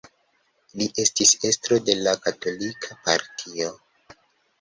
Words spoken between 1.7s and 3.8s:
de la Katolika Partio.